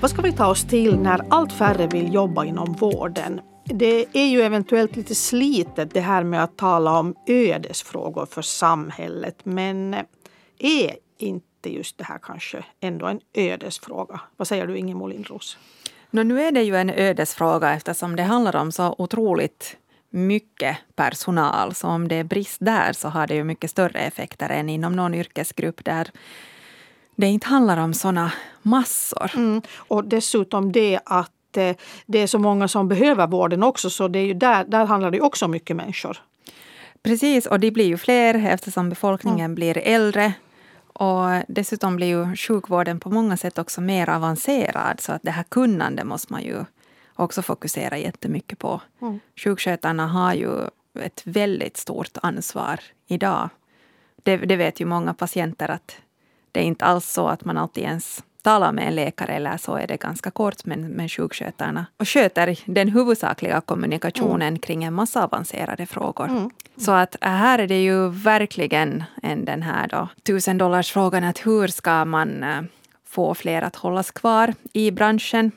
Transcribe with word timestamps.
Vad 0.00 0.10
ska 0.10 0.22
vi 0.22 0.32
ta 0.32 0.46
oss 0.46 0.64
till 0.64 0.98
när 0.98 1.24
allt 1.30 1.52
färre 1.52 1.86
vill 1.86 2.14
jobba 2.14 2.44
inom 2.44 2.72
vården? 2.72 3.40
Det 3.64 4.06
är 4.12 4.26
ju 4.26 4.42
eventuellt 4.42 4.96
lite 4.96 5.14
slitet 5.14 5.94
det 5.94 6.00
här 6.00 6.24
med 6.24 6.42
att 6.42 6.58
tala 6.58 6.98
om 6.98 7.14
ödesfrågor 7.26 8.26
för 8.26 8.42
samhället. 8.42 9.36
Men 9.42 9.94
är 10.58 10.96
inte 11.18 11.72
just 11.72 11.98
det 11.98 12.04
här 12.04 12.18
kanske 12.22 12.64
ändå 12.80 13.06
en 13.06 13.20
ödesfråga? 13.34 14.20
Vad 14.36 14.48
säger 14.48 14.66
du 14.66 14.78
Ingemar 14.78 15.08
Lindros? 15.08 15.58
No, 16.10 16.22
nu 16.22 16.42
är 16.42 16.52
det 16.52 16.62
ju 16.62 16.76
en 16.76 16.90
ödesfråga 16.90 17.74
eftersom 17.74 18.16
det 18.16 18.22
handlar 18.22 18.56
om 18.56 18.72
så 18.72 18.94
otroligt 18.98 19.76
mycket 20.10 20.76
personal. 20.94 21.74
Så 21.74 21.88
om 21.88 22.08
det 22.08 22.14
är 22.14 22.24
brist 22.24 22.58
där 22.60 22.92
så 22.92 23.08
har 23.08 23.26
det 23.26 23.34
ju 23.34 23.44
mycket 23.44 23.70
större 23.70 23.98
effekter 24.00 24.48
än 24.48 24.68
inom 24.68 24.96
någon 24.96 25.14
yrkesgrupp 25.14 25.84
där 25.84 26.10
det 27.20 27.26
inte 27.26 27.46
handlar 27.46 27.76
om 27.76 27.94
såna 27.94 28.32
massor. 28.62 29.30
Mm. 29.34 29.62
Och 29.76 30.04
dessutom 30.04 30.72
det 30.72 31.00
att 31.04 31.56
eh, 31.56 31.76
det 32.06 32.18
är 32.18 32.26
så 32.26 32.38
många 32.38 32.68
som 32.68 32.88
behöver 32.88 33.26
vården 33.26 33.62
också 33.62 33.90
så 33.90 34.08
det 34.08 34.18
är 34.18 34.26
ju 34.26 34.34
där, 34.34 34.64
där 34.64 34.84
handlar 34.84 35.10
det 35.10 35.20
också 35.20 35.44
om 35.44 35.50
mycket 35.50 35.76
människor. 35.76 36.18
Precis, 37.02 37.46
och 37.46 37.60
de 37.60 37.70
blir 37.70 37.86
ju 37.86 37.98
fler 37.98 38.34
eftersom 38.34 38.88
befolkningen 38.88 39.44
mm. 39.44 39.54
blir 39.54 39.78
äldre. 39.78 40.32
Och 40.92 41.28
dessutom 41.48 41.96
blir 41.96 42.06
ju 42.06 42.36
sjukvården 42.36 43.00
på 43.00 43.10
många 43.10 43.36
sätt 43.36 43.58
också 43.58 43.80
mer 43.80 44.10
avancerad 44.10 45.00
så 45.00 45.12
att 45.12 45.22
det 45.22 45.30
här 45.30 45.44
kunnandet 45.48 46.06
måste 46.06 46.32
man 46.32 46.42
ju 46.42 46.64
också 47.14 47.42
fokusera 47.42 47.98
jättemycket 47.98 48.58
på. 48.58 48.80
Mm. 49.02 49.20
Sjukskötarna 49.36 50.06
har 50.06 50.34
ju 50.34 50.50
ett 51.00 51.22
väldigt 51.24 51.76
stort 51.76 52.18
ansvar 52.22 52.80
idag. 53.06 53.48
Det, 54.22 54.36
det 54.36 54.56
vet 54.56 54.80
ju 54.80 54.84
många 54.84 55.14
patienter 55.14 55.68
att 55.68 55.96
det 56.52 56.60
är 56.60 56.64
inte 56.64 56.84
alls 56.84 57.06
så 57.12 57.28
att 57.28 57.44
man 57.44 57.56
alltid 57.56 57.84
ens 57.84 58.24
talar 58.42 58.72
med 58.72 58.86
en 58.88 58.94
läkare 58.94 59.32
eller 59.32 59.56
så 59.56 59.76
är 59.76 59.86
det 59.86 59.96
ganska 59.96 60.30
kort 60.30 60.64
men, 60.64 60.88
men 60.88 61.08
sjukskötarna 61.08 61.86
och 61.96 62.08
sköter 62.08 62.58
den 62.64 62.88
huvudsakliga 62.88 63.60
kommunikationen 63.60 64.48
mm. 64.48 64.58
kring 64.58 64.84
en 64.84 64.94
massa 64.94 65.24
avancerade 65.24 65.86
frågor. 65.86 66.28
Mm. 66.28 66.50
Så 66.76 66.92
att 66.92 67.16
här 67.20 67.58
är 67.58 67.66
det 67.66 67.82
ju 67.82 68.08
verkligen 68.08 69.04
en, 69.22 69.44
den 69.44 69.62
här 69.62 69.88
då, 69.88 70.08
tusen 70.22 70.58
dollars 70.58 70.92
frågan 70.92 71.24
att 71.24 71.46
hur 71.46 71.68
ska 71.68 72.04
man 72.04 72.42
äh, 72.42 72.62
få 73.06 73.34
fler 73.34 73.62
att 73.62 73.76
hållas 73.76 74.10
kvar 74.10 74.54
i 74.72 74.90
branschen? 74.90 75.52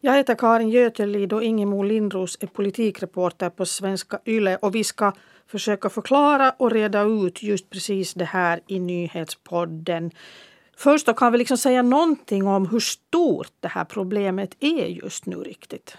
Jag 0.00 0.16
heter 0.16 0.34
Karin 0.34 0.68
Götelid 0.68 1.32
och 1.32 1.44
Ingemo 1.44 1.82
Lindros 1.82 2.38
är 2.40 2.46
politikreporter 2.46 3.50
på 3.50 3.66
Svenska 3.66 4.18
Yle 4.26 4.56
och 4.56 4.74
vi 4.74 4.84
ska 4.84 5.12
försöka 5.46 5.88
förklara 5.90 6.50
och 6.50 6.70
reda 6.70 7.02
ut 7.02 7.42
just 7.42 7.70
precis 7.70 8.14
det 8.14 8.24
här 8.24 8.60
i 8.66 8.80
nyhetspodden. 8.80 10.10
Först 10.76 11.06
då 11.06 11.14
kan 11.14 11.32
vi 11.32 11.38
liksom 11.38 11.58
säga 11.58 11.82
någonting 11.82 12.46
om 12.46 12.68
hur 12.68 12.80
stort 12.80 13.52
det 13.60 13.68
här 13.68 13.84
problemet 13.84 14.56
är 14.60 14.86
just 14.86 15.26
nu 15.26 15.36
riktigt. 15.36 15.96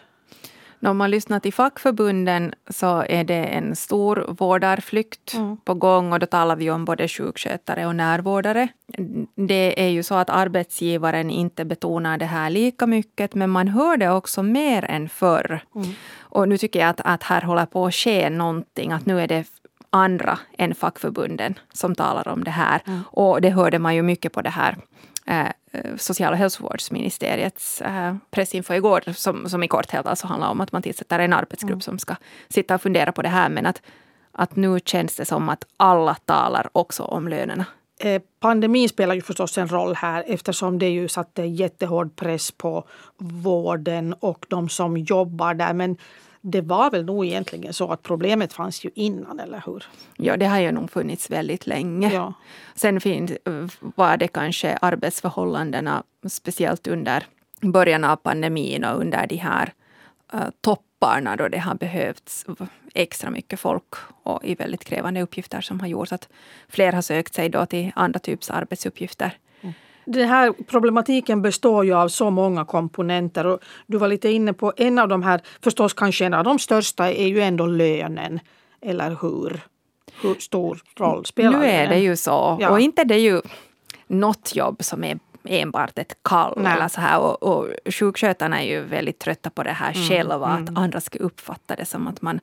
Om 0.86 0.98
man 0.98 1.12
lyssnar 1.12 1.40
till 1.40 1.54
fackförbunden 1.54 2.54
så 2.70 3.04
är 3.10 3.24
det 3.24 3.46
en 3.46 3.76
stor 3.76 4.26
vårdarflykt 4.38 5.34
mm. 5.34 5.58
på 5.58 5.74
gång 5.74 6.14
och 6.14 6.20
då 6.20 6.26
talar 6.26 6.56
vi 6.56 6.72
om 6.72 6.86
både 6.86 7.08
sjukskötare 7.08 7.86
och 7.86 7.96
närvårdare. 7.96 8.68
Det 9.36 9.84
är 9.84 9.90
ju 9.90 10.04
så 10.04 10.16
att 10.16 10.30
arbetsgivaren 10.30 11.30
inte 11.30 11.66
betonar 11.66 12.18
det 12.18 12.26
här 12.26 12.50
lika 12.50 12.88
mycket 12.88 13.36
men 13.36 13.50
man 13.50 13.68
hör 13.68 13.98
det 13.98 14.10
också 14.10 14.44
mer 14.44 14.86
än 14.86 15.10
förr. 15.10 15.60
Mm. 15.76 15.88
Och 16.20 16.50
nu 16.50 16.58
tycker 16.58 16.80
jag 16.80 16.90
att, 16.90 17.02
att 17.04 17.24
här 17.24 17.42
håller 17.42 17.66
på 17.66 17.86
att 17.86 17.96
ske 17.96 18.30
någonting, 18.30 18.92
att 18.92 19.06
nu 19.06 19.22
är 19.22 19.28
det 19.28 19.46
andra 19.90 20.40
än 20.58 20.76
fackförbunden 20.76 21.60
som 21.74 21.96
talar 21.96 22.28
om 22.28 22.44
det 22.44 22.52
här. 22.52 22.82
Mm. 22.88 23.02
Och 23.12 23.42
det 23.42 23.50
hörde 23.50 23.80
man 23.80 23.96
ju 23.96 24.02
mycket 24.02 24.34
på 24.34 24.42
det 24.42 24.50
här 24.50 24.76
eh, 25.26 25.48
social 25.98 26.34
och 26.34 26.40
hälsovårdsministeriets 26.40 27.82
eh, 27.82 28.16
pressinfo 28.32 28.74
igår 28.74 29.04
som, 29.14 29.50
som 29.50 29.64
i 29.64 29.68
korthet 29.68 30.06
alltså 30.06 30.28
handlar 30.28 30.50
om 30.50 30.62
att 30.62 30.72
man 30.72 30.82
tillsätter 30.82 31.20
en 31.20 31.34
arbetsgrupp 31.34 31.72
mm. 31.72 31.82
som 31.82 32.00
ska 32.00 32.16
sitta 32.50 32.76
och 32.76 32.82
fundera 32.82 33.12
på 33.12 33.22
det 33.22 33.30
här. 33.30 33.50
Men 33.50 33.66
att, 33.66 33.82
att 34.32 34.56
nu 34.56 34.80
känns 34.86 35.16
det 35.16 35.26
som 35.26 35.50
att 35.50 35.66
alla 35.78 36.16
talar 36.16 36.70
också 36.72 37.04
om 37.04 37.28
lönerna. 37.28 37.66
Eh, 38.00 38.22
pandemin 38.40 38.90
spelar 38.90 39.16
ju 39.16 39.22
förstås 39.22 39.58
en 39.58 39.68
roll 39.68 39.96
här 39.96 40.24
eftersom 40.28 40.80
det 40.80 40.90
ju 40.90 41.08
satte 41.08 41.44
jättehård 41.44 42.16
press 42.16 42.52
på 42.52 42.84
vården 43.18 44.14
och 44.20 44.46
de 44.50 44.70
som 44.70 44.98
jobbar 44.98 45.54
där. 45.54 45.74
Men 45.74 45.98
det 46.48 46.62
var 46.62 46.92
väl 46.92 47.06
nog 47.06 47.26
egentligen 47.26 47.74
så 47.74 47.92
att 47.92 48.04
problemet 48.04 48.54
fanns 48.54 48.86
ju 48.86 48.90
innan, 48.96 49.40
eller 49.40 49.64
hur? 49.66 49.86
Ja, 50.18 50.38
det 50.38 50.46
har 50.46 50.60
ju 50.60 50.72
nog 50.72 50.92
funnits 50.92 51.30
väldigt 51.30 51.68
länge. 51.68 52.14
Ja. 52.14 52.34
Sen 52.76 53.02
finns, 53.02 53.32
var 53.80 54.18
det 54.18 54.28
kanske 54.28 54.78
arbetsförhållandena, 54.82 56.04
speciellt 56.28 56.88
under 56.88 57.26
början 57.62 58.04
av 58.04 58.16
pandemin 58.16 58.84
och 58.84 59.00
under 59.00 59.28
de 59.28 59.36
här 59.36 59.74
uh, 60.34 60.50
topparna 60.62 61.36
då 61.36 61.48
det 61.48 61.60
har 61.60 61.76
behövts 61.76 62.46
extra 62.94 63.30
mycket 63.30 63.60
folk 63.60 63.94
och 64.24 64.46
i 64.46 64.56
väldigt 64.56 64.86
krävande 64.86 65.22
uppgifter 65.22 65.62
som 65.62 65.80
har 65.80 65.88
gjort 65.88 66.12
att 66.12 66.30
fler 66.70 66.94
har 66.94 67.02
sökt 67.02 67.34
sig 67.34 67.50
då 67.50 67.66
till 67.66 67.92
andra 67.96 68.20
typs 68.20 68.50
arbetsuppgifter. 68.50 69.38
Den 70.06 70.30
här 70.30 70.54
problematiken 70.68 71.42
består 71.42 71.86
ju 71.86 71.94
av 71.94 72.08
så 72.08 72.30
många 72.30 72.66
komponenter. 72.66 73.46
Och 73.46 73.60
du 73.88 73.98
var 73.98 74.08
lite 74.08 74.30
inne 74.30 74.54
på 74.54 74.74
en 74.78 75.00
av 75.00 75.08
de 75.08 75.24
här, 75.24 75.42
förstås 75.62 75.94
kanske 75.94 76.26
en 76.26 76.34
av 76.34 76.44
de 76.44 76.60
största 76.60 77.12
är 77.12 77.28
ju 77.28 77.42
ändå 77.42 77.66
lönen. 77.66 78.40
Eller 78.82 79.18
hur? 79.22 79.62
Hur 80.22 80.36
stor 80.36 80.82
roll 80.98 81.26
spelar 81.26 81.60
Nu 81.60 81.66
är 81.66 81.88
det 81.88 82.00
ju 82.00 82.16
så. 82.16 82.58
Ja. 82.60 82.70
Och 82.70 82.80
inte 82.80 83.04
det 83.04 83.16
är 83.16 83.20
ju 83.20 83.42
något 84.08 84.56
jobb 84.56 84.84
som 84.84 85.04
är 85.04 85.20
enbart 85.50 86.00
ett 86.00 86.18
kall. 86.24 86.66
Eller 86.66 86.88
så 86.88 87.02
här. 87.02 87.20
Och, 87.20 87.44
och 87.44 87.68
sjukskötarna 87.86 88.62
är 88.62 88.68
ju 88.68 88.82
väldigt 88.82 89.20
trötta 89.20 89.50
på 89.50 89.64
det 89.64 89.72
här 89.72 89.94
mm. 89.96 90.08
själva. 90.08 90.48
Att 90.48 90.70
mm. 90.70 90.78
andra 90.78 91.02
ska 91.02 91.20
uppfatta 91.20 91.76
det 91.76 91.86
som 91.86 92.08
att 92.08 92.22
man 92.22 92.40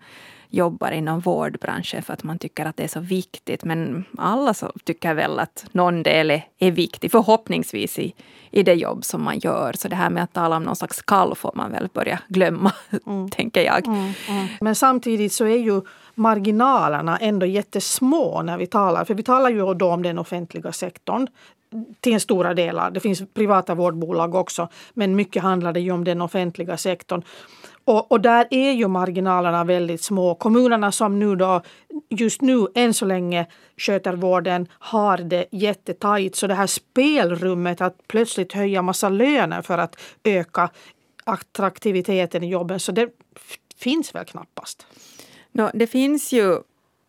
jobbar 0.53 0.91
inom 0.91 1.21
vårdbranschen 1.21 2.03
för 2.03 2.13
att 2.13 2.23
man 2.23 2.39
tycker 2.39 2.67
att 2.67 2.77
det 2.77 2.85
är 2.85 2.89
så 2.89 3.01
viktigt. 3.01 3.65
Men 3.65 4.05
alla 4.19 4.55
så 4.55 4.73
tycker 4.85 5.15
väl 5.15 5.39
att 5.39 5.67
någon 5.73 6.03
del 6.03 6.31
är, 6.59 6.71
viktig, 6.71 7.11
förhoppningsvis 7.11 7.99
i, 7.99 8.15
i 8.51 8.63
det 8.63 8.75
jobb 8.75 9.05
som 9.05 9.23
man 9.23 9.39
gör. 9.39 9.73
Så 9.73 9.89
det 9.89 9.97
här 9.97 10.11
med 10.11 10.23
att 10.23 10.33
tala 10.33 10.57
om 10.57 10.63
någon 10.63 10.77
slags 10.77 11.03
kall 11.03 11.35
får 11.35 11.53
man 11.55 11.73
väl 11.73 11.89
börja 11.95 12.19
glömma, 12.29 12.73
mm. 13.07 13.31
tänker 13.31 13.63
jag. 13.63 13.87
Mm, 13.87 14.13
mm. 14.29 14.47
Men 14.61 14.75
samtidigt 14.75 15.33
så 15.33 15.45
är 15.45 15.59
ju 15.59 15.81
marginalerna 16.15 17.17
ändå 17.17 17.47
jättesmå 17.47 18.43
när 18.43 18.59
vi 18.59 18.67
talar. 18.67 19.05
För 19.05 19.15
vi 19.15 19.23
talar 19.23 19.51
ju 19.51 19.75
då 19.75 19.91
om 19.91 20.03
den 20.03 20.19
offentliga 20.19 20.73
sektorn 20.73 21.29
till 22.01 22.13
en 22.13 22.21
stora 22.21 22.55
delar. 22.55 22.91
Det 22.91 23.01
finns 23.01 23.23
privata 23.35 23.75
vårdbolag 23.75 24.35
också, 24.35 24.69
men 24.95 25.17
mycket 25.17 25.43
handlar 25.43 25.73
det 25.73 25.81
ju 25.81 25.93
om 25.93 26.05
den 26.05 26.23
offentliga 26.23 26.77
sektorn. 26.77 27.23
Och, 27.85 28.13
och, 28.13 28.21
där 28.21 28.47
är 28.51 28.73
ju 28.73 28.89
marginalerna 28.89 29.65
väldigt 29.65 30.03
små. 30.03 30.35
Kommunerna 30.35 30.93
som 30.93 31.19
nu 31.19 31.37
då 31.37 31.63
just 32.09 32.41
nu 32.41 32.67
än 32.75 32.95
så 32.95 33.05
länge 33.05 33.47
sköter 33.77 34.13
vården 34.13 34.69
har 34.71 35.19
det 35.19 35.47
jättetajt. 35.51 36.37
Så 36.37 36.47
det 36.47 36.55
här 36.55 36.67
spelrummet 36.67 37.81
att 37.81 38.09
plötsligt 38.09 38.53
höja 38.53 38.83
massa 38.83 39.09
löner 39.09 39.63
för 39.63 39.79
att 39.79 39.97
öka 40.25 40.71
attraktiviteten 41.25 42.43
i 42.43 42.49
jobben, 42.49 42.81
så 42.81 42.93
det 42.93 43.09
finns 43.77 44.15
väl 44.15 44.25
knappast. 44.25 44.87
No, 45.53 45.71
det 45.75 45.87
finns 45.87 46.33
ju 46.33 46.59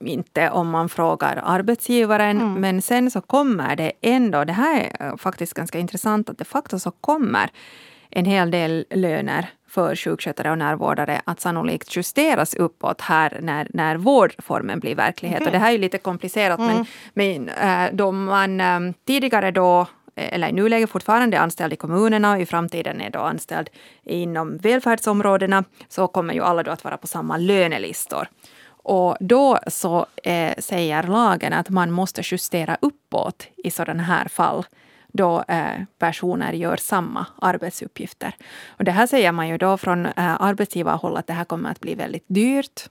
inte 0.07 0.49
om 0.49 0.69
man 0.69 0.89
frågar 0.89 1.41
arbetsgivaren. 1.43 2.41
Mm. 2.41 2.61
Men 2.61 2.81
sen 2.81 3.11
så 3.11 3.21
kommer 3.21 3.75
det 3.75 3.91
ändå, 4.01 4.43
det 4.43 4.53
här 4.53 4.91
är 4.99 5.17
faktiskt 5.17 5.53
ganska 5.53 5.79
intressant, 5.79 6.29
att 6.29 6.37
de 6.37 6.45
facto 6.45 6.79
så 6.79 6.91
kommer 6.91 7.49
en 8.09 8.25
hel 8.25 8.51
del 8.51 8.85
löner 8.89 9.49
för 9.67 9.95
sjukskötare 9.95 10.51
och 10.51 10.57
närvårdare 10.57 11.21
att 11.25 11.39
sannolikt 11.39 11.97
justeras 11.97 12.53
uppåt 12.53 13.01
här 13.01 13.39
när, 13.41 13.67
när 13.73 13.95
vårdformen 13.95 14.79
blir 14.79 14.95
verklighet. 14.95 15.39
Mm. 15.39 15.47
Och 15.47 15.51
det 15.51 15.59
här 15.59 15.73
är 15.73 15.77
lite 15.77 15.97
komplicerat 15.97 16.59
mm. 16.59 16.85
men, 17.13 17.45
men 17.45 17.85
äh, 17.85 17.93
då 17.93 18.11
man 18.11 18.61
äh, 18.61 18.79
tidigare 19.05 19.51
då 19.51 19.87
eller 20.15 20.47
i 20.47 20.51
nuläget 20.51 20.89
fortfarande 20.89 21.39
anställd 21.39 21.73
i 21.73 21.75
kommunerna 21.75 22.33
och 22.33 22.41
i 22.41 22.45
framtiden 22.45 23.01
är 23.01 23.09
då 23.09 23.19
anställd 23.19 23.69
inom 24.03 24.57
välfärdsområdena 24.57 25.63
så 25.87 26.07
kommer 26.07 26.33
ju 26.33 26.41
alla 26.41 26.63
då 26.63 26.71
att 26.71 26.83
vara 26.83 26.97
på 26.97 27.07
samma 27.07 27.37
lönelistor. 27.37 28.27
Och 28.83 29.17
då 29.19 29.59
så 29.67 30.05
eh, 30.23 30.53
säger 30.57 31.03
lagen 31.03 31.53
att 31.53 31.69
man 31.69 31.91
måste 31.91 32.21
justera 32.25 32.77
uppåt 32.81 33.47
i 33.57 33.71
sådana 33.71 34.03
här 34.03 34.27
fall 34.27 34.65
då 35.13 35.43
eh, 35.47 35.81
personer 35.97 36.53
gör 36.53 36.77
samma 36.77 37.25
arbetsuppgifter. 37.41 38.35
Och 38.67 38.83
det 38.83 38.91
här 38.91 39.07
säger 39.07 39.31
man 39.31 39.47
ju 39.47 39.57
då 39.57 39.77
från 39.77 40.05
eh, 40.05 40.41
arbetsgivarhåll 40.41 41.17
att 41.17 41.27
det 41.27 41.33
här 41.33 41.45
kommer 41.45 41.71
att 41.71 41.79
bli 41.79 41.95
väldigt 41.95 42.25
dyrt. 42.27 42.89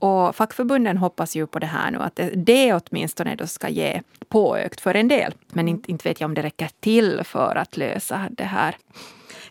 Och 0.00 0.36
fackförbunden 0.36 0.96
hoppas 0.96 1.36
ju 1.36 1.46
på 1.46 1.58
det 1.58 1.66
här 1.66 1.90
nu, 1.90 1.98
att 1.98 2.16
det, 2.16 2.30
det 2.36 2.74
åtminstone 2.74 3.34
då 3.34 3.46
ska 3.46 3.68
ge 3.68 4.02
påökt 4.28 4.80
för 4.80 4.94
en 4.94 5.08
del. 5.08 5.34
Men 5.48 5.68
inte, 5.68 5.90
inte 5.90 6.08
vet 6.08 6.20
jag 6.20 6.28
om 6.28 6.34
det 6.34 6.42
räcker 6.42 6.70
till 6.80 7.20
för 7.24 7.56
att 7.56 7.76
lösa 7.76 8.28
det 8.30 8.44
här. 8.44 8.76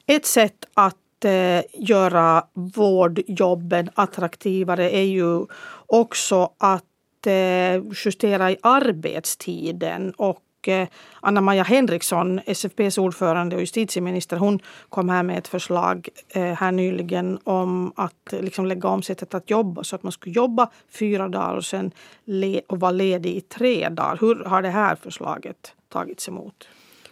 Ett 0.06 0.26
sätt 0.26 0.66
att 0.74 0.96
eh, 1.26 1.62
göra 1.74 2.46
vårdjobben 2.54 3.90
attraktivare 3.96 4.90
är 4.90 5.04
ju 5.04 5.46
också 5.86 6.52
att 6.58 7.28
eh, 7.28 7.84
justera 8.06 8.52
i 8.52 8.58
arbetstiden 8.62 10.12
och 10.12 10.68
eh, 10.68 10.88
Anna-Maja 11.22 11.64
Henriksson, 11.64 12.40
SFPs 12.46 12.98
ordförande 12.98 13.56
och 13.56 13.62
justitieminister, 13.62 14.38
hon 14.38 14.60
kom 14.90 15.10
här 15.10 15.24
med 15.24 15.38
ett 15.38 15.48
förslag 15.48 16.10
eh, 16.30 16.44
här 16.44 16.72
nyligen 16.72 17.40
om 17.44 17.94
att 17.96 18.34
eh, 18.34 18.42
liksom 18.42 18.66
lägga 18.66 18.90
om 18.90 19.02
sättet 19.02 19.34
att 19.34 19.50
jobba 19.50 19.84
så 19.84 19.96
att 19.96 20.04
man 20.04 20.12
skulle 20.12 20.36
jobba 20.36 20.70
fyra 20.90 21.28
dagar 21.28 21.56
och 21.56 21.66
sen 21.66 21.92
le 22.26 22.62
och 22.68 22.80
vara 22.80 22.92
ledig 22.92 23.36
i 23.36 23.42
tre 23.42 23.90
dagar. 23.90 24.18
Hur 24.22 24.44
har 24.44 24.62
det 24.62 24.70
här 24.70 24.96
förslaget 24.96 25.74
tagits 25.90 26.28
emot? 26.28 26.68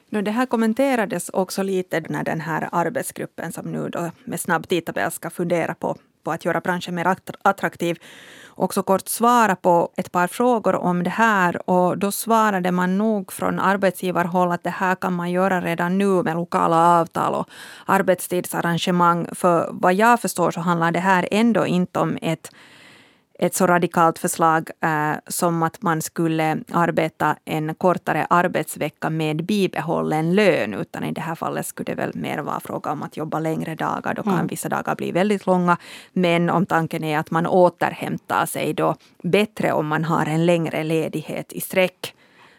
Nu, 0.10 0.22
det 0.22 0.32
här 0.32 0.46
kommenterades 0.46 1.30
också 1.30 1.64
lite 1.64 2.00
när 2.10 2.24
den 2.24 2.42
här 2.42 2.70
arbetsgruppen 2.72 3.52
som 3.52 3.72
nu 3.72 3.90
då 3.90 4.12
med 4.24 4.40
snabb 4.40 4.68
tidtabell 4.68 5.12
ska 5.12 5.30
fundera 5.30 5.74
på, 5.74 5.98
på 6.24 6.32
att 6.32 6.46
göra 6.46 6.62
branschen 6.62 6.96
mer 6.96 7.16
attraktiv 7.42 8.00
också 8.58 8.84
kort 8.84 9.08
svara 9.08 9.56
på 9.56 9.90
ett 9.98 10.12
par 10.12 10.28
frågor 10.28 10.76
om 10.76 11.04
det 11.04 11.10
här 11.10 11.70
och 11.70 11.98
då 11.98 12.12
svarade 12.12 12.72
man 12.72 12.98
nog 12.98 13.34
från 13.34 13.60
arbetsgivarhåll 13.60 14.52
att 14.52 14.64
det 14.64 14.70
här 14.70 14.96
kan 14.96 15.14
man 15.14 15.32
göra 15.32 15.62
redan 15.62 15.98
nu 15.98 16.24
med 16.24 16.36
lokala 16.36 17.00
avtal 17.00 17.34
och 17.34 17.50
arbetstidsarrangemang. 17.86 19.28
För 19.32 19.70
vad 19.72 19.94
jag 19.94 20.22
förstår 20.22 20.52
så 20.52 20.60
handlar 20.60 20.92
det 20.92 21.00
här 21.00 21.28
ändå 21.32 21.66
inte 21.66 22.00
om 22.00 22.18
ett 22.22 22.52
ett 23.40 23.56
så 23.56 23.68
radikalt 23.68 24.20
förslag 24.20 24.70
eh, 24.82 25.14
som 25.28 25.64
att 25.64 25.82
man 25.82 26.02
skulle 26.02 26.58
arbeta 26.72 27.36
en 27.46 27.76
kortare 27.76 28.28
arbetsvecka 28.30 29.10
med 29.10 29.46
bibehållen 29.46 30.36
lön, 30.36 30.74
utan 30.74 31.04
i 31.04 31.12
det 31.12 31.22
här 31.22 31.36
fallet 31.36 31.66
skulle 31.66 31.86
det 31.86 31.96
väl 31.96 32.12
mer 32.16 32.38
vara 32.38 32.60
fråga 32.60 32.92
om 32.92 33.04
att 33.04 33.18
jobba 33.18 33.40
längre 33.40 33.76
dagar. 33.76 34.14
Då 34.14 34.24
kan 34.24 34.34
mm. 34.34 34.48
vissa 34.48 34.70
dagar 34.70 34.96
bli 34.96 35.12
väldigt 35.12 35.46
långa. 35.46 35.78
Men 36.14 36.50
om 36.50 36.66
tanken 36.66 37.04
är 37.04 37.20
att 37.20 37.32
man 37.32 37.48
återhämtar 37.48 38.46
sig 38.46 38.74
då 38.74 38.96
bättre 39.24 39.72
om 39.72 39.88
man 39.88 40.04
har 40.04 40.26
en 40.26 40.46
längre 40.46 40.84
ledighet 40.84 41.54
i 41.54 41.62
sträck 41.62 42.14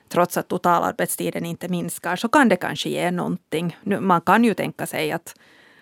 trots 0.09 0.37
att 0.37 0.49
totalarbetstiden 0.49 1.47
inte 1.47 1.69
minskar, 1.69 2.17
så 2.17 2.29
kan 2.29 2.49
det 2.49 2.57
kanske 2.57 2.89
ge 2.89 3.11
någonting. 3.11 3.77
Man 3.83 4.21
kan 4.21 4.45
ju 4.45 4.55
tänka 4.55 4.87
sig 4.87 5.13
att, 5.13 5.35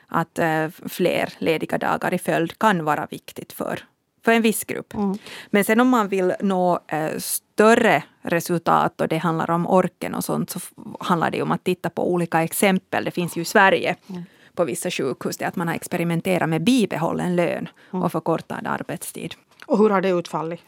att 0.07 0.39
eh, 0.39 0.69
fler 0.89 1.33
lediga 1.39 1.79
dagar 1.79 2.15
i 2.15 2.19
följd 2.19 2.59
kan 2.59 2.85
vara 2.85 3.07
viktigt 3.11 3.53
för 3.53 3.83
för 4.27 4.33
en 4.33 4.43
viss 4.43 4.65
grupp. 4.65 4.95
Mm. 4.95 5.19
Men 5.51 5.65
sen 5.65 5.81
om 5.81 5.89
man 5.89 6.09
vill 6.09 6.35
nå 6.41 6.81
eh, 6.89 7.19
större 7.19 8.03
resultat 8.23 9.01
och 9.01 9.09
det 9.09 9.19
handlar 9.19 9.51
om 9.51 9.67
orken 9.67 10.15
och 10.15 10.25
sånt 10.25 10.51
så 10.51 10.61
handlar 11.01 11.31
det 11.31 11.43
om 11.43 11.53
att 11.53 11.65
titta 11.65 11.91
på 11.91 12.13
olika 12.13 12.43
exempel. 12.43 13.05
Det 13.05 13.11
finns 13.11 13.37
ju 13.37 13.41
i 13.41 13.45
Sverige 13.45 13.97
mm. 14.09 14.25
på 14.55 14.65
vissa 14.65 14.91
sjukhus 14.91 15.43
att 15.43 15.57
man 15.57 15.69
har 15.69 15.75
experimenterat 15.75 16.49
med 16.49 16.63
bibehållen 16.63 17.37
lön 17.37 17.69
mm. 17.93 18.03
och 18.03 18.13
förkortad 18.13 18.67
arbetstid. 18.67 19.35
Och 19.67 19.79
hur 19.79 19.91
har 19.91 20.01
det 20.01 20.09
utfallit? 20.09 20.61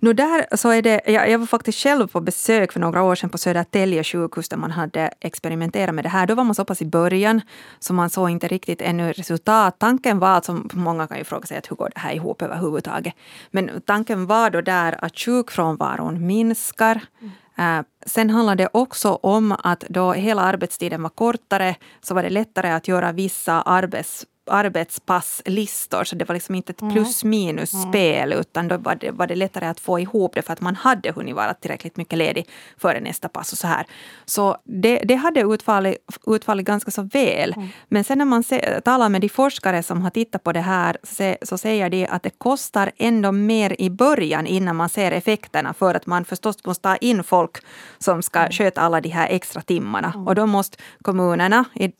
No 0.00 0.12
där 0.12 0.56
så 0.56 0.70
är 0.70 0.82
det, 0.82 1.00
jag, 1.06 1.30
jag 1.30 1.38
var 1.38 1.46
faktiskt 1.46 1.78
själv 1.78 2.06
på 2.06 2.20
besök 2.20 2.72
för 2.72 2.80
några 2.80 3.02
år 3.02 3.14
sedan 3.14 3.30
på 3.30 3.38
Södertälje 3.38 4.04
sjukhus 4.04 4.48
där 4.48 4.56
man 4.56 4.70
hade 4.70 5.10
experimenterat 5.20 5.94
med 5.94 6.04
det 6.04 6.08
här. 6.08 6.26
Då 6.26 6.34
var 6.34 6.44
man 6.44 6.54
så 6.54 6.64
pass 6.64 6.82
i 6.82 6.86
början 6.86 7.40
så 7.78 7.92
man 7.92 8.10
såg 8.10 8.30
inte 8.30 8.48
riktigt 8.48 8.82
ännu 8.82 9.12
resultat. 9.12 9.78
Tanken 9.78 10.18
var, 10.18 10.40
som 10.40 10.68
många 10.72 11.06
kan 11.06 11.18
ju 11.18 11.24
fråga 11.24 11.46
sig, 11.46 11.58
att 11.58 11.70
hur 11.70 11.76
går 11.76 11.90
det 11.94 12.00
här 12.00 12.12
ihop 12.12 12.42
överhuvudtaget? 12.42 13.14
Men 13.50 13.80
tanken 13.84 14.26
var 14.26 14.50
då 14.50 14.60
där 14.60 15.04
att 15.04 15.18
sjukfrånvaron 15.18 16.26
minskar. 16.26 17.00
Mm. 17.20 17.84
Sen 18.06 18.30
handlar 18.30 18.56
det 18.56 18.68
också 18.72 19.14
om 19.14 19.52
att 19.52 19.80
då 19.88 20.12
hela 20.12 20.42
arbetstiden 20.42 21.02
var 21.02 21.10
kortare 21.10 21.76
så 22.00 22.14
var 22.14 22.22
det 22.22 22.30
lättare 22.30 22.70
att 22.70 22.88
göra 22.88 23.12
vissa 23.12 23.62
arbets 23.62 24.26
arbetspasslistor 24.46 26.04
så 26.04 26.16
det 26.16 26.24
var 26.24 26.34
liksom 26.34 26.54
inte 26.54 26.72
ett 26.72 26.82
mm. 26.82 26.94
plus 26.94 27.24
minus 27.24 27.74
mm. 27.74 28.32
utan 28.32 28.68
då 28.68 28.76
var 28.76 28.94
det, 28.94 29.10
var 29.10 29.26
det 29.26 29.34
lättare 29.34 29.66
att 29.66 29.80
få 29.80 30.00
ihop 30.00 30.34
det 30.34 30.42
för 30.42 30.52
att 30.52 30.60
man 30.60 30.76
hade 30.76 31.12
hunnit 31.12 31.34
vara 31.34 31.54
tillräckligt 31.54 31.96
mycket 31.96 32.18
ledig 32.18 32.48
före 32.78 33.00
nästa 33.00 33.28
pass 33.28 33.52
och 33.52 33.58
så 33.58 33.66
här. 33.66 33.86
Så 34.24 34.56
det, 34.64 34.98
det 34.98 35.14
hade 35.14 35.40
utfallit, 35.40 35.96
utfallit 36.26 36.66
ganska 36.66 36.90
så 36.90 37.02
väl. 37.02 37.52
Mm. 37.56 37.68
Men 37.88 38.04
sen 38.04 38.18
när 38.18 38.24
man 38.24 38.42
se, 38.42 38.80
talar 38.80 39.08
med 39.08 39.20
de 39.20 39.28
forskare 39.28 39.82
som 39.82 40.02
har 40.02 40.10
tittat 40.10 40.42
på 40.42 40.52
det 40.52 40.60
här 40.60 40.96
så, 41.02 41.36
så 41.42 41.58
säger 41.58 41.90
de 41.90 42.06
att 42.06 42.22
det 42.22 42.30
kostar 42.38 42.92
ändå 42.96 43.32
mer 43.32 43.76
i 43.78 43.90
början 43.90 44.46
innan 44.46 44.76
man 44.76 44.88
ser 44.88 45.12
effekterna 45.12 45.74
för 45.74 45.94
att 45.94 46.06
man 46.06 46.24
förstås 46.24 46.64
måste 46.64 46.82
ta 46.82 46.96
in 46.96 47.24
folk 47.24 47.58
som 47.98 48.22
ska 48.22 48.38
mm. 48.38 48.52
sköta 48.52 48.80
alla 48.80 49.00
de 49.00 49.08
här 49.08 49.28
extra 49.28 49.62
timmarna. 49.62 50.12
Mm. 50.14 50.26
Och 50.26 50.34
då 50.34 50.46
måste 50.46 50.78
kommunerna, 51.02 51.64
i, 51.74 51.92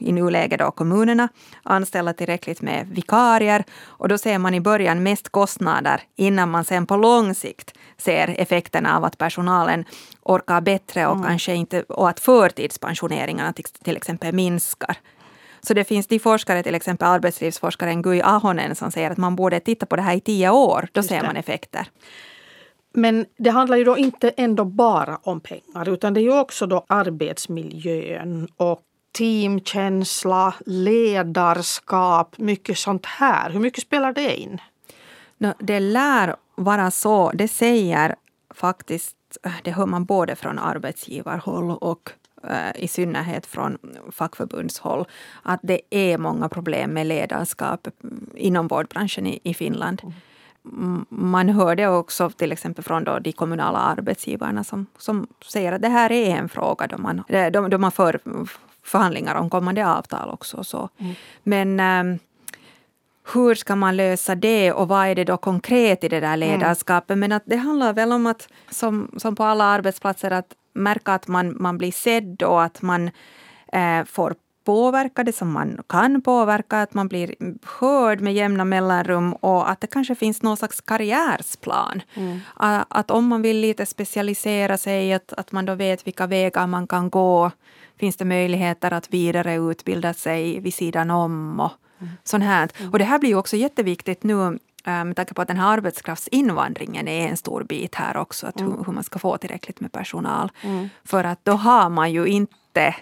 i 0.00 0.12
nuläget 0.12 0.58
då 0.58 0.70
kommunerna, 0.70 1.28
anställa 1.88 2.12
tillräckligt 2.12 2.62
med 2.62 2.86
vikarier. 2.88 3.64
Och 3.98 4.08
då 4.08 4.18
ser 4.18 4.38
man 4.38 4.54
i 4.54 4.60
början 4.60 5.02
mest 5.02 5.28
kostnader 5.28 6.00
innan 6.16 6.50
man 6.50 6.64
sen 6.64 6.86
på 6.86 6.96
lång 6.96 7.34
sikt 7.34 7.72
ser 7.96 8.34
effekterna 8.38 8.96
av 8.96 9.04
att 9.04 9.18
personalen 9.18 9.84
orkar 10.22 10.60
bättre 10.60 11.06
och, 11.06 11.16
mm. 11.16 11.26
kanske 11.26 11.54
inte, 11.54 11.82
och 11.82 12.08
att 12.08 12.20
förtidspensioneringarna 12.20 13.52
till, 13.52 13.64
till 13.64 13.96
exempel 13.96 14.34
minskar. 14.34 14.96
Så 15.60 15.74
det 15.74 15.84
finns 15.84 16.06
de 16.06 16.18
forskare, 16.18 16.62
till 16.62 16.74
exempel 16.74 17.08
arbetslivsforskaren 17.08 18.02
Gui 18.02 18.20
Ahonen, 18.22 18.74
som 18.74 18.90
säger 18.90 19.10
att 19.10 19.18
man 19.18 19.36
borde 19.36 19.60
titta 19.60 19.86
på 19.86 19.96
det 19.96 20.02
här 20.02 20.16
i 20.16 20.20
tio 20.20 20.50
år. 20.50 20.88
Då 20.92 21.02
ser 21.02 21.22
man 21.22 21.36
effekter. 21.36 21.88
Men 22.94 23.26
det 23.38 23.50
handlar 23.50 23.76
ju 23.76 23.84
då 23.84 23.96
inte 23.96 24.30
ändå 24.36 24.64
bara 24.64 25.18
om 25.22 25.40
pengar 25.40 25.88
utan 25.88 26.14
det 26.14 26.20
är 26.20 26.22
ju 26.22 26.40
också 26.40 26.66
då 26.66 26.84
arbetsmiljön 26.88 28.48
och 28.56 28.80
teamkänsla, 29.12 30.54
ledarskap, 30.66 32.38
mycket 32.38 32.78
sånt 32.78 33.06
här. 33.06 33.50
Hur 33.50 33.60
mycket 33.60 33.82
spelar 33.82 34.12
det 34.12 34.40
in? 34.40 34.60
No, 35.38 35.52
det 35.58 35.80
lär 35.80 36.36
vara 36.54 36.90
så. 36.90 37.30
Det 37.34 37.48
säger 37.48 38.14
faktiskt, 38.54 39.16
det 39.62 39.70
hör 39.70 39.86
man 39.86 40.04
både 40.04 40.36
från 40.36 40.58
arbetsgivarhåll 40.58 41.70
och 41.70 42.10
eh, 42.44 42.84
i 42.84 42.88
synnerhet 42.88 43.46
från 43.46 43.78
fackförbundshåll, 44.12 45.04
att 45.42 45.60
det 45.62 45.80
är 45.90 46.18
många 46.18 46.48
problem 46.48 46.90
med 46.90 47.06
ledarskap 47.06 47.88
inom 48.34 48.68
vårdbranschen 48.68 49.26
i, 49.26 49.40
i 49.42 49.54
Finland. 49.54 50.02
Mm. 50.02 51.06
Man 51.08 51.48
hör 51.48 51.76
det 51.76 51.88
också 51.88 52.30
till 52.30 52.52
exempel 52.52 52.84
från 52.84 53.04
då 53.04 53.18
de 53.18 53.32
kommunala 53.32 53.78
arbetsgivarna 53.78 54.64
som, 54.64 54.86
som 54.98 55.26
säger 55.44 55.72
att 55.72 55.82
det 55.82 55.88
här 55.88 56.12
är 56.12 56.36
en 56.36 56.48
fråga 56.48 56.86
då 56.86 56.98
man, 56.98 57.22
då, 57.52 57.68
då 57.68 57.78
man 57.78 57.92
för 57.92 58.20
förhandlingar 58.88 59.34
om 59.34 59.50
kommande 59.50 59.86
avtal 59.86 60.30
också. 60.30 60.64
Så. 60.64 60.88
Mm. 60.98 61.14
Men 61.42 61.80
ähm, 61.80 62.18
hur 63.34 63.54
ska 63.54 63.76
man 63.76 63.96
lösa 63.96 64.34
det 64.34 64.72
och 64.72 64.88
vad 64.88 65.06
är 65.06 65.14
det 65.14 65.24
då 65.24 65.36
konkret 65.36 66.04
i 66.04 66.08
det 66.08 66.20
där 66.20 66.34
mm. 66.34 66.40
ledarskapet? 66.40 67.10
Mm. 67.10 67.20
Men 67.20 67.32
att 67.32 67.42
det 67.46 67.56
handlar 67.56 67.92
väl 67.92 68.12
om 68.12 68.26
att, 68.26 68.48
som, 68.70 69.10
som 69.16 69.36
på 69.36 69.44
alla 69.44 69.64
arbetsplatser, 69.64 70.30
att 70.30 70.54
märka 70.72 71.14
att 71.14 71.28
man, 71.28 71.62
man 71.62 71.78
blir 71.78 71.92
sedd 71.92 72.42
och 72.42 72.62
att 72.62 72.82
man 72.82 73.10
äh, 73.72 74.04
får 74.04 74.34
påverka 74.68 75.24
det 75.24 75.32
som 75.32 75.52
man 75.52 75.82
kan 75.86 76.22
påverka, 76.22 76.82
att 76.82 76.94
man 76.94 77.08
blir 77.08 77.34
hörd 77.80 78.20
med 78.20 78.34
jämna 78.34 78.64
mellanrum 78.64 79.32
och 79.32 79.70
att 79.70 79.80
det 79.80 79.86
kanske 79.86 80.14
finns 80.14 80.42
någon 80.42 80.56
slags 80.56 80.80
karriärsplan. 80.80 82.02
Mm. 82.14 82.40
Att 82.88 83.10
om 83.10 83.26
man 83.26 83.42
vill 83.42 83.60
lite 83.60 83.86
specialisera 83.86 84.78
sig, 84.78 85.12
att, 85.12 85.32
att 85.32 85.52
man 85.52 85.66
då 85.66 85.74
vet 85.74 86.06
vilka 86.06 86.26
vägar 86.26 86.66
man 86.66 86.86
kan 86.86 87.10
gå 87.10 87.50
finns 87.96 88.16
det 88.16 88.24
möjligheter 88.24 88.92
att 88.92 89.10
vidareutbilda 89.10 90.14
sig 90.14 90.60
vid 90.60 90.74
sidan 90.74 91.10
om 91.10 91.60
och 91.60 91.72
mm. 92.00 92.12
sånt 92.24 92.44
här. 92.44 92.68
Mm. 92.78 92.92
Och 92.92 92.98
det 92.98 93.04
här 93.04 93.18
blir 93.18 93.30
ju 93.30 93.36
också 93.36 93.56
jätteviktigt 93.56 94.22
nu 94.22 94.58
eh, 94.84 95.04
med 95.04 95.16
tanke 95.16 95.34
på 95.34 95.42
att 95.42 95.48
den 95.48 95.56
här 95.56 95.72
arbetskraftsinvandringen 95.72 97.08
är 97.08 97.28
en 97.28 97.36
stor 97.36 97.64
bit 97.64 97.94
här 97.94 98.16
också, 98.16 98.46
att 98.46 98.60
mm. 98.60 98.72
hur, 98.72 98.84
hur, 98.84 98.92
man 98.92 99.04
ska 99.04 99.18
få 99.18 99.36
tillräckligt 99.36 99.80
med 99.80 99.92
personal. 99.92 100.50
Mm. 100.62 100.88
För 101.04 101.24
att 101.24 101.44
då 101.44 101.52
har 101.52 101.88
man 101.88 102.12
ju 102.12 102.26
inte 102.26 102.94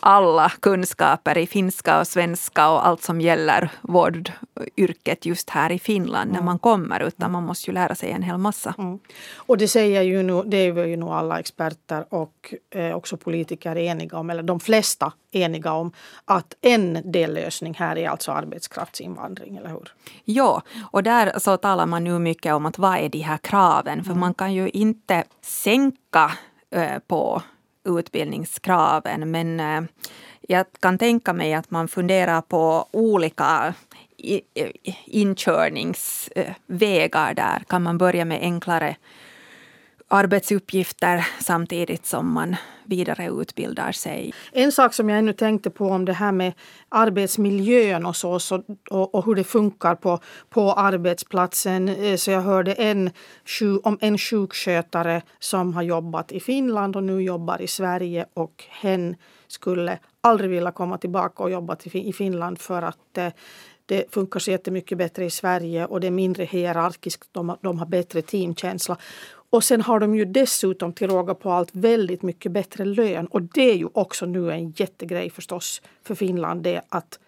alla 0.00 0.52
kunskaper 0.60 1.38
i 1.38 1.46
finska 1.46 2.00
och 2.00 2.06
svenska 2.06 2.70
och 2.70 2.86
allt 2.86 3.02
som 3.02 3.20
gäller 3.20 3.70
vårdyrket 3.80 5.26
just 5.26 5.50
här 5.50 5.72
i 5.72 5.78
Finland 5.78 6.30
mm. 6.30 6.36
när 6.36 6.44
man 6.44 6.58
kommer 6.58 7.00
utan 7.00 7.32
man 7.32 7.42
måste 7.42 7.70
ju 7.70 7.74
lära 7.74 7.94
sig 7.94 8.10
en 8.10 8.22
hel 8.22 8.38
massa. 8.38 8.74
Mm. 8.78 8.98
Och 9.36 9.58
det 9.58 9.68
säger 9.68 10.02
ju 10.02 10.22
nu, 10.22 10.42
det 10.46 10.56
är 10.56 10.86
ju 10.86 10.96
nog 10.96 11.08
alla 11.08 11.40
experter 11.40 12.04
och 12.08 12.54
eh, 12.70 12.96
också 12.96 13.16
politiker 13.16 13.76
eniga 13.76 14.18
om, 14.18 14.30
eller 14.30 14.42
de 14.42 14.60
flesta 14.60 15.12
eniga 15.32 15.72
om, 15.72 15.92
att 16.24 16.54
en 16.60 16.98
dellösning 17.04 17.74
här 17.74 17.98
är 17.98 18.08
alltså 18.08 18.32
arbetskraftsinvandring, 18.32 19.56
eller 19.56 19.68
hur? 19.68 19.94
Ja, 20.24 20.62
och 20.90 21.02
där 21.02 21.38
så 21.38 21.56
talar 21.56 21.86
man 21.86 22.04
nu 22.04 22.18
mycket 22.18 22.54
om 22.54 22.66
att 22.66 22.78
vad 22.78 22.98
är 22.98 23.08
de 23.08 23.18
här 23.18 23.38
kraven? 23.38 24.04
För 24.04 24.10
mm. 24.10 24.20
man 24.20 24.34
kan 24.34 24.54
ju 24.54 24.68
inte 24.68 25.24
sänka 25.42 26.32
eh, 26.70 26.98
på 27.06 27.42
utbildningskraven. 27.84 29.30
Men 29.30 29.60
eh, 29.60 29.82
jag 30.48 30.66
kan 30.80 30.98
tänka 30.98 31.32
mig 31.32 31.54
att 31.54 31.70
man 31.70 31.88
funderar 31.88 32.40
på 32.40 32.86
olika 32.90 33.74
inkörningsvägar 35.04 37.34
där. 37.34 37.62
Kan 37.68 37.82
man 37.82 37.98
börja 37.98 38.24
med 38.24 38.42
enklare 38.42 38.96
arbetsuppgifter 40.10 41.26
samtidigt 41.40 42.06
som 42.06 42.32
man 42.32 42.56
vidareutbildar 42.84 43.92
sig. 43.92 44.32
En 44.52 44.72
sak 44.72 44.94
som 44.94 45.08
jag 45.08 45.18
ännu 45.18 45.32
tänkte 45.32 45.70
på 45.70 45.88
om 45.88 46.04
det 46.04 46.12
här 46.12 46.32
med 46.32 46.52
arbetsmiljön 46.88 48.06
och 48.06 48.16
så, 48.16 48.38
så 48.38 48.62
och, 48.90 49.14
och, 49.14 49.24
hur 49.24 49.34
det 49.34 49.44
funkar 49.44 49.94
på, 49.94 50.18
på 50.48 50.72
arbetsplatsen. 50.72 51.88
Eh, 51.88 52.16
så 52.16 52.30
jag 52.30 52.40
hörde 52.40 52.72
en, 52.72 53.10
om 53.82 53.98
en 54.00 54.18
sjukskötare 54.18 55.22
som 55.38 55.74
har 55.74 55.82
jobbat 55.82 56.32
i 56.32 56.40
Finland 56.40 56.96
och 56.96 57.04
nu 57.04 57.22
jobbar 57.22 57.62
i 57.62 57.66
Sverige 57.66 58.26
och 58.34 58.64
hen 58.68 59.16
skulle 59.48 59.98
aldrig 60.20 60.50
vilja 60.50 60.72
komma 60.72 60.98
tillbaka 60.98 61.42
och 61.42 61.50
jobba 61.50 61.76
i 61.92 62.12
Finland 62.12 62.58
för 62.58 62.82
att 62.82 63.18
eh, 63.18 63.28
det 63.86 64.14
funkar 64.14 64.40
så 64.40 64.50
jättemycket 64.50 64.98
bättre 64.98 65.24
i 65.24 65.30
Sverige 65.30 65.86
och 65.86 66.00
det 66.00 66.06
är 66.06 66.10
mindre 66.10 66.44
hierarkiskt. 66.44 67.28
De, 67.32 67.56
de 67.60 67.78
har 67.78 67.86
bättre 67.86 68.22
teamkänsla. 68.22 68.96
Och 69.50 69.64
sen 69.64 69.80
har 69.80 70.00
de 70.00 70.14
ju 70.14 70.24
dessutom 70.24 70.92
till 70.92 71.10
råga 71.10 71.34
på 71.34 71.50
allt 71.50 71.70
väldigt 71.72 72.22
mycket 72.22 72.52
bättre 72.52 72.84
lön. 72.84 73.26
Och 73.26 73.42
det 73.42 73.70
är 73.70 73.76
ju 73.76 73.88
också 73.92 74.26
nu 74.26 74.52
en 74.52 74.70
jättegrej 74.70 75.30
förstås 75.30 75.82
för 76.02 76.14
Finland. 76.14 76.62
Det 76.62 76.82
att 76.88 77.18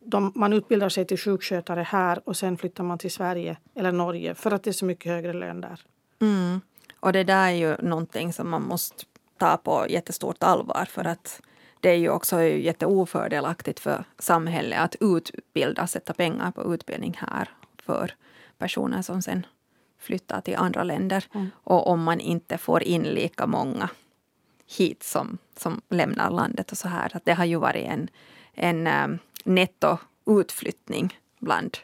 de, 0.00 0.32
man 0.34 0.52
utbildar 0.52 0.88
sig 0.88 1.06
till 1.06 1.18
sjukskötare 1.18 1.82
här 1.82 2.28
och 2.28 2.36
sen 2.36 2.56
flyttar 2.56 2.84
man 2.84 2.98
till 2.98 3.10
Sverige 3.10 3.56
eller 3.74 3.92
Norge 3.92 4.34
för 4.34 4.50
att 4.50 4.62
det 4.62 4.70
är 4.70 4.72
så 4.72 4.84
mycket 4.84 5.12
högre 5.12 5.32
lön 5.32 5.60
där. 5.60 5.80
Mm. 6.20 6.60
Och 7.00 7.12
det 7.12 7.24
där 7.24 7.48
är 7.48 7.50
ju 7.50 7.76
någonting 7.82 8.32
som 8.32 8.50
man 8.50 8.62
måste 8.62 9.04
ta 9.38 9.56
på 9.56 9.86
jättestort 9.88 10.42
allvar 10.42 10.86
för 10.90 11.04
att 11.04 11.40
det 11.80 11.90
är 11.90 11.96
ju 11.96 12.10
också 12.10 12.42
jätteofördelaktigt 12.42 13.80
för 13.80 14.04
samhället 14.18 14.80
att 14.80 14.96
utbilda, 15.00 15.86
sätta 15.86 16.12
pengar 16.12 16.50
på 16.50 16.74
utbildning 16.74 17.18
här 17.20 17.48
för 17.82 18.14
personer 18.58 19.02
som 19.02 19.22
sen 19.22 19.46
flyttar 19.98 20.40
till 20.40 20.56
andra 20.56 20.82
länder. 20.82 21.24
Mm. 21.34 21.50
Och 21.54 21.86
om 21.86 22.02
man 22.02 22.20
inte 22.20 22.58
får 22.58 22.82
in 22.82 23.02
lika 23.02 23.46
många 23.46 23.88
hit 24.76 25.02
som, 25.02 25.38
som 25.56 25.80
lämnar 25.88 26.30
landet 26.30 26.72
och 26.72 26.78
så 26.78 26.88
här. 26.88 27.16
Att 27.16 27.24
det 27.24 27.34
har 27.34 27.44
ju 27.44 27.56
varit 27.56 27.86
en, 27.86 28.08
en 28.54 28.86
um, 28.86 29.18
nettoutflyttning 29.44 31.18
bland 31.38 31.78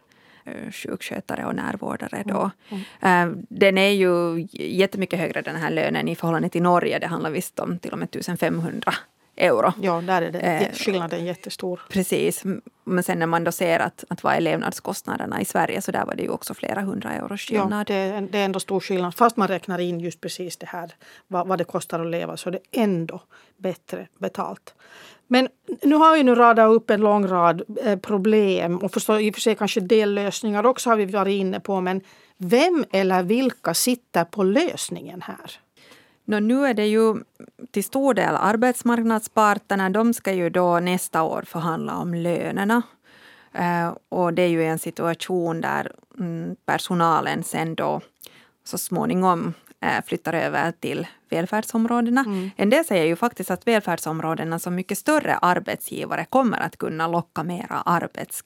uh, 0.47 0.71
sjukskötare 0.71 1.45
och 1.45 1.55
närvårdare. 1.55 2.23
Då. 2.27 2.51
Mm. 2.69 2.83
Mm. 3.01 3.29
Uh, 3.29 3.45
den 3.49 3.79
är 3.79 3.91
ju 3.91 4.47
jättemycket 4.53 5.19
högre 5.19 5.43
den 5.43 5.57
här 5.57 5.71
lönen 5.71 6.09
i 6.09 6.17
förhållande 6.17 6.49
till 6.49 6.63
Norge. 6.63 6.99
Det 6.99 7.07
handlar 7.07 7.31
visst 7.31 7.61
om 7.61 7.79
till 7.79 7.93
och 7.93 7.99
med 7.99 8.17
1500 8.17 8.95
euro. 9.37 9.73
Ja, 9.81 10.01
där 10.01 10.23
är 10.23 10.31
det, 10.31 10.39
eh, 10.39 10.73
skillnaden 10.73 11.25
jättestor. 11.25 11.81
Precis. 11.89 12.45
Men 12.85 13.05
sen 13.05 13.19
när 13.19 13.27
man 13.27 13.45
då 13.45 13.53
ser 13.53 13.81
att, 13.81 14.05
att 14.09 14.23
vad 14.23 14.35
är 14.35 14.41
levnadskostnaderna 14.41 15.41
i 15.41 15.45
Sverige 15.45 15.83
så 15.83 15.93
där 15.93 16.05
var 16.05 16.15
det 16.15 16.23
ju 16.23 16.29
också 16.29 16.55
flera 16.55 16.81
hundra 16.81 17.13
euros 17.13 17.41
skillnad. 17.41 17.73
Ja, 17.73 17.85
det 17.85 17.95
är, 17.95 18.21
det 18.21 18.39
är 18.39 18.45
ändå 18.45 18.61
stor 18.61 18.81
skillnad. 18.81 19.15
Fast 19.15 19.37
man 19.37 19.49
räknar 19.49 19.79
in 19.79 20.01
just 20.01 20.21
precis 20.21 20.57
det 20.57 20.67
här 20.67 20.95
vad, 21.29 21.49
vad 21.49 21.59
det 21.59 21.65
kostar 21.65 22.01
att 22.01 22.11
leva 22.11 22.37
så 22.37 22.49
är 22.49 22.53
det 22.53 22.81
ändå 22.83 23.23
bättre 23.57 24.09
betalt. 24.19 24.75
Men 25.27 25.49
nu 25.83 25.95
har 25.95 26.15
vi 26.15 26.23
nu 26.23 26.35
radat 26.35 26.71
upp 26.71 26.91
en 26.91 27.01
lång 27.01 27.27
rad 27.27 27.63
eh, 27.85 27.99
problem 27.99 28.79
och 28.79 28.93
förstå, 28.93 29.21
i 29.21 29.31
och 29.31 29.35
för 29.35 29.41
sig 29.41 29.55
kanske 29.55 29.81
dellösningar 29.81 30.67
också 30.67 30.91
har 30.91 30.97
vi 30.97 31.07
varit 31.07 31.41
inne 31.41 31.61
på. 31.61 31.81
Men 31.81 32.01
vem 32.37 32.85
eller 32.93 33.23
vilka 33.23 33.75
sitter 33.75 34.25
på 34.25 34.43
lösningen 34.43 35.23
här? 35.23 35.61
No, 36.25 36.41
nu 36.41 36.67
är 36.67 36.75
det 36.75 36.87
ju 36.87 37.15
till 37.71 37.85
stor 37.85 38.15
del 38.15 38.37
arbetsmarknadsparterna. 38.37 39.91
De 39.91 40.15
ska 40.15 40.33
ju 40.33 40.51
då 40.51 40.81
nästa 40.81 41.23
år 41.23 41.43
förhandla 41.47 41.97
om 41.97 42.15
lönerna. 42.15 42.83
Uh, 43.59 43.97
och 44.09 44.35
det 44.35 44.43
är 44.43 44.49
ju 44.49 44.65
en 44.65 44.79
situation 44.79 45.61
där 45.61 45.93
mm, 46.19 46.57
personalen 46.67 47.43
sen 47.43 47.75
då 47.75 48.01
så 48.65 48.79
småningom 48.79 49.55
uh, 49.85 50.05
flyttar 50.07 50.33
över 50.33 50.73
till 50.73 51.07
välfärdsområdena. 51.29 52.21
Mm. 52.21 52.51
En 52.57 52.71
del 52.71 52.85
säger 52.85 53.05
ju 53.05 53.17
faktiskt 53.17 53.51
att 53.51 53.67
välfärdsområdena 53.67 54.59
som 54.59 54.75
mycket 54.75 54.99
större 54.99 55.37
arbetsgivare 55.37 56.25
kommer 56.25 56.59
att 56.61 56.77
kunna 56.77 57.09
locka 57.09 57.43
mera 57.43 57.83
arbets 57.85 58.45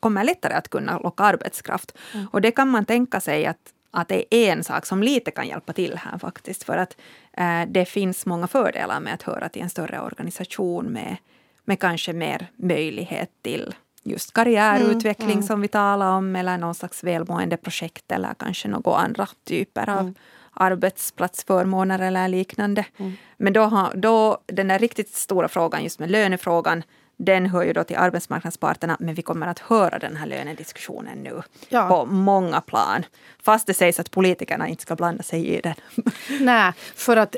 kommer 0.00 0.24
lättare 0.24 0.54
att 0.54 0.68
kunna 0.68 0.98
locka 0.98 1.24
arbetskraft. 1.24 1.92
Mm. 2.14 2.26
Och 2.32 2.40
det 2.40 2.50
kan 2.50 2.68
man 2.68 2.84
tänka 2.84 3.20
sig 3.20 3.46
att 3.46 3.72
att 3.90 4.08
det 4.08 4.34
är 4.34 4.52
en 4.52 4.64
sak 4.64 4.86
som 4.86 5.02
lite 5.02 5.30
kan 5.30 5.48
hjälpa 5.48 5.72
till 5.72 5.98
här 5.98 6.18
faktiskt. 6.18 6.64
För 6.64 6.76
att 6.76 6.96
eh, 7.32 7.62
det 7.68 7.84
finns 7.84 8.26
många 8.26 8.46
fördelar 8.46 9.00
med 9.00 9.14
att 9.14 9.22
höra 9.22 9.48
till 9.48 9.62
en 9.62 9.70
större 9.70 10.00
organisation 10.00 10.86
med, 10.86 11.16
med 11.64 11.80
kanske 11.80 12.12
mer 12.12 12.46
möjlighet 12.56 13.30
till 13.42 13.74
just 14.02 14.32
karriärutveckling 14.32 15.28
mm, 15.28 15.38
mm. 15.38 15.46
som 15.46 15.60
vi 15.60 15.68
talar 15.68 16.16
om 16.16 16.36
eller 16.36 16.58
någon 16.58 16.74
slags 16.74 17.04
välmåendeprojekt 17.04 18.12
eller 18.12 18.34
kanske 18.38 18.68
några 18.68 18.96
andra 18.96 19.28
typer 19.44 19.90
av 19.90 20.00
mm. 20.00 20.14
arbetsplatsförmåner 20.52 21.98
eller 21.98 22.28
liknande. 22.28 22.84
Mm. 22.96 23.12
Men 23.36 23.52
då, 23.52 23.62
har, 23.62 23.94
då 23.94 24.38
den 24.46 24.68
där 24.68 24.78
riktigt 24.78 25.14
stora 25.14 25.48
frågan 25.48 25.82
just 25.82 25.98
med 25.98 26.10
lönefrågan 26.10 26.82
den 27.18 27.46
hör 27.46 27.62
ju 27.62 27.72
då 27.72 27.84
till 27.84 27.96
arbetsmarknadsparterna 27.96 28.96
men 29.00 29.14
vi 29.14 29.22
kommer 29.22 29.46
att 29.46 29.58
höra 29.58 29.98
den 29.98 30.16
här 30.16 30.26
lönediskussionen 30.26 31.18
nu 31.18 31.42
ja. 31.68 31.88
på 31.88 32.06
många 32.06 32.60
plan. 32.60 33.04
Fast 33.42 33.66
det 33.66 33.74
sägs 33.74 34.00
att 34.00 34.10
politikerna 34.10 34.68
inte 34.68 34.82
ska 34.82 34.96
blanda 34.96 35.22
sig 35.22 35.46
i 35.46 35.60
den. 35.60 35.74
Nej, 36.40 36.72
för 36.94 37.16
att 37.16 37.36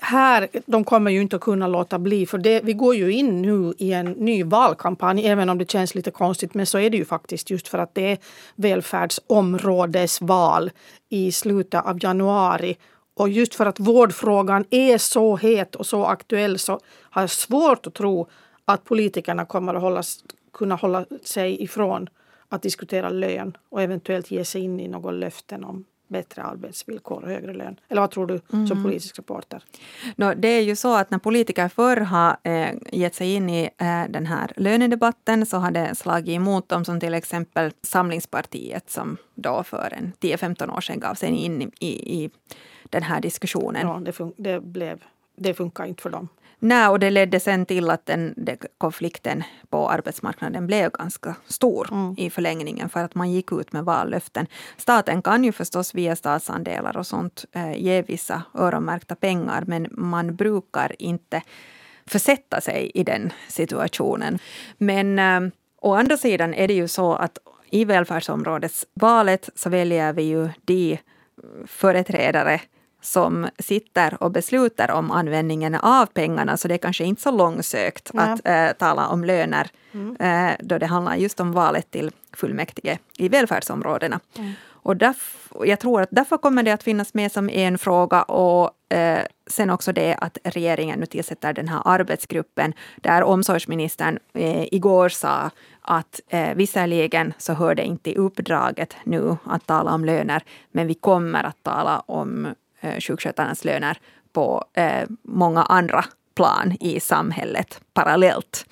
här, 0.00 0.48
de 0.66 0.84
kommer 0.84 1.10
ju 1.10 1.22
inte 1.22 1.36
att 1.36 1.42
kunna 1.42 1.66
låta 1.66 1.98
bli. 1.98 2.26
För 2.26 2.38
det, 2.38 2.60
vi 2.64 2.72
går 2.72 2.94
ju 2.94 3.12
in 3.12 3.42
nu 3.42 3.74
i 3.78 3.92
en 3.92 4.06
ny 4.06 4.44
valkampanj, 4.44 5.26
även 5.26 5.48
om 5.48 5.58
det 5.58 5.70
känns 5.70 5.94
lite 5.94 6.10
konstigt. 6.10 6.54
Men 6.54 6.66
så 6.66 6.78
är 6.78 6.90
det 6.90 6.96
ju 6.96 7.04
faktiskt 7.04 7.50
just 7.50 7.68
för 7.68 7.78
att 7.78 7.94
det 7.94 8.12
är 8.12 8.18
välfärdsområdesval 8.54 10.70
i 11.08 11.32
slutet 11.32 11.84
av 11.84 12.04
januari. 12.04 12.76
Och 13.16 13.28
just 13.28 13.54
för 13.54 13.66
att 13.66 13.80
vårdfrågan 13.80 14.64
är 14.70 14.98
så 14.98 15.36
het 15.36 15.74
och 15.74 15.86
så 15.86 16.04
aktuell 16.04 16.58
så 16.58 16.80
har 17.00 17.22
jag 17.22 17.30
svårt 17.30 17.86
att 17.86 17.94
tro 17.94 18.28
att 18.64 18.84
politikerna 18.84 19.44
kommer 19.44 19.74
att 19.74 19.82
hålla, 19.82 20.02
kunna 20.52 20.74
hålla 20.74 21.06
sig 21.22 21.62
ifrån 21.62 22.08
att 22.48 22.62
diskutera 22.62 23.08
lön 23.08 23.56
och 23.68 23.82
eventuellt 23.82 24.30
ge 24.30 24.44
sig 24.44 24.62
in 24.62 24.80
i 24.80 24.88
några 24.88 25.10
löften 25.10 25.64
om 25.64 25.84
bättre 26.08 26.42
arbetsvillkor 26.42 27.22
och 27.22 27.28
högre 27.28 27.52
lön. 27.52 27.80
Eller 27.88 28.00
vad 28.00 28.10
tror 28.10 28.26
du 28.26 28.40
mm. 28.52 28.66
som 28.66 28.82
politisk 28.82 29.18
reporter? 29.18 29.62
No, 30.16 30.34
det 30.34 30.48
är 30.48 30.60
ju 30.60 30.76
så 30.76 30.96
att 30.96 31.10
när 31.10 31.18
politiker 31.18 31.68
förr 31.68 31.96
har 31.96 32.36
eh, 32.42 32.74
gett 32.92 33.14
sig 33.14 33.34
in 33.34 33.50
i 33.50 33.62
eh, 33.64 34.04
den 34.08 34.26
här 34.26 34.52
lönedebatten 34.56 35.46
så 35.46 35.56
har 35.56 35.70
det 35.70 35.94
slagit 35.94 36.36
emot 36.36 36.68
dem 36.68 36.84
som 36.84 37.00
till 37.00 37.14
exempel 37.14 37.72
Samlingspartiet 37.82 38.90
som 38.90 39.16
då 39.34 39.62
för 39.62 39.92
en 39.98 40.12
10-15 40.20 40.76
år 40.76 40.80
sedan 40.80 41.00
gav 41.00 41.14
sig 41.14 41.28
in 41.28 41.62
i, 41.62 41.70
i, 41.80 42.24
i 42.24 42.30
den 42.84 43.02
här 43.02 43.20
diskussionen. 43.20 43.86
Ja, 43.86 44.00
det, 44.12 44.32
det, 44.36 44.60
blev, 44.60 45.04
det 45.36 45.54
funkar 45.54 45.84
inte 45.84 46.02
för 46.02 46.10
dem. 46.10 46.28
Nej, 46.58 46.88
och 46.88 46.98
det 46.98 47.10
ledde 47.10 47.40
sen 47.40 47.66
till 47.66 47.90
att 47.90 48.06
den, 48.06 48.34
den 48.36 48.56
konflikten 48.78 49.42
på 49.70 49.90
arbetsmarknaden 49.90 50.66
blev 50.66 50.90
ganska 50.90 51.34
stor 51.46 51.88
mm. 51.92 52.14
i 52.18 52.30
förlängningen 52.30 52.88
för 52.88 53.04
att 53.04 53.14
man 53.14 53.32
gick 53.32 53.52
ut 53.52 53.72
med 53.72 53.84
vallöften. 53.84 54.46
Staten 54.76 55.22
kan 55.22 55.44
ju 55.44 55.52
förstås 55.52 55.94
via 55.94 56.16
statsandelar 56.16 56.96
och 56.96 57.06
sånt 57.06 57.44
eh, 57.52 57.74
ge 57.76 58.02
vissa 58.02 58.42
öronmärkta 58.54 59.14
pengar 59.14 59.64
men 59.66 59.88
man 59.90 60.36
brukar 60.36 60.96
inte 60.98 61.42
försätta 62.06 62.60
sig 62.60 62.90
i 62.94 63.04
den 63.04 63.32
situationen. 63.48 64.38
Men 64.78 65.18
eh, 65.18 65.40
å 65.80 65.94
andra 65.94 66.16
sidan 66.16 66.54
är 66.54 66.68
det 66.68 66.74
ju 66.74 66.88
så 66.88 67.14
att 67.14 67.38
i 67.70 67.84
välfärdsområdesvalet 67.84 69.50
så 69.54 69.70
väljer 69.70 70.12
vi 70.12 70.22
ju 70.22 70.48
de 70.64 70.98
företrädare 71.66 72.60
som 73.04 73.48
sitter 73.58 74.22
och 74.22 74.30
beslutar 74.30 74.90
om 74.90 75.10
användningen 75.10 75.74
av 75.74 76.06
pengarna, 76.06 76.56
så 76.56 76.68
det 76.68 76.74
är 76.74 76.78
kanske 76.78 77.04
inte 77.04 77.22
så 77.22 77.30
långsökt 77.30 78.10
ja. 78.14 78.20
att 78.20 78.40
äh, 78.44 78.72
tala 78.78 79.08
om 79.08 79.24
löner 79.24 79.70
mm. 79.92 80.16
äh, 80.16 80.56
då 80.60 80.78
det 80.78 80.86
handlar 80.86 81.16
just 81.16 81.40
om 81.40 81.52
valet 81.52 81.90
till 81.90 82.10
fullmäktige 82.32 82.98
i 83.18 83.28
välfärdsområdena. 83.28 84.20
Mm. 84.38 84.52
Och 84.66 84.96
därför, 84.96 85.66
jag 85.66 85.80
tror 85.80 86.02
att 86.02 86.08
därför 86.12 86.36
kommer 86.36 86.62
det 86.62 86.70
att 86.70 86.82
finnas 86.82 87.14
med 87.14 87.32
som 87.32 87.50
en 87.50 87.78
fråga 87.78 88.22
och 88.22 88.94
eh, 88.94 89.24
sen 89.46 89.70
också 89.70 89.92
det 89.92 90.14
att 90.14 90.38
regeringen 90.44 91.00
nu 91.00 91.06
tillsätter 91.06 91.52
den 91.52 91.68
här 91.68 91.82
arbetsgruppen 91.84 92.72
där 92.96 93.22
omsorgsministern 93.22 94.18
igår 94.70 95.08
sa 95.08 95.50
att 95.80 96.20
eh, 96.28 96.54
visserligen 96.54 97.32
så 97.38 97.52
hör 97.52 97.74
det 97.74 97.84
inte 97.84 98.10
i 98.10 98.16
uppdraget 98.16 98.96
nu 99.04 99.36
att 99.44 99.66
tala 99.66 99.94
om 99.94 100.04
löner, 100.04 100.42
men 100.72 100.86
vi 100.86 100.94
kommer 100.94 101.44
att 101.44 101.62
tala 101.62 102.00
om 102.00 102.54
eh, 102.84 103.00
sjukskötarnas 103.00 103.64
löner 103.64 103.98
på 104.32 104.64
eh, 104.74 105.08
många 105.22 105.62
andra 105.62 106.04
plan 106.34 106.76
i 106.80 107.00
samhället 107.00 107.80
parallellt. 107.94 108.66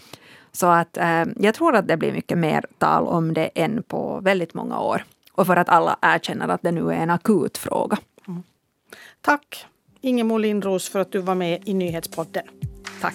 Så 0.52 0.66
att 0.66 0.96
eh, 0.96 1.24
jag 1.36 1.54
tror 1.54 1.76
att 1.76 1.88
det 1.88 1.96
blir 1.96 2.12
mycket 2.12 2.38
mer 2.38 2.64
tal 2.78 3.06
om 3.06 3.34
det 3.34 3.46
än 3.54 3.82
på 3.82 4.20
väldigt 4.22 4.54
många 4.54 4.80
år. 4.80 5.04
Och 5.32 5.46
för 5.46 5.56
att 5.56 5.68
alla 5.68 5.98
erkänner 6.02 6.48
att 6.48 6.62
det 6.62 6.72
nu 6.72 6.90
är 6.90 6.96
en 6.96 7.10
akut 7.10 7.58
fråga. 7.58 7.98
Mm. 8.28 8.42
Tack 9.20 9.66
Ingemo 10.00 10.38
Lindros 10.38 10.88
för 10.88 11.00
att 11.00 11.12
du 11.12 11.18
var 11.18 11.34
med 11.34 11.62
i 11.64 11.74
Nyhetspodden. 11.74 12.44
Tack. 13.00 13.14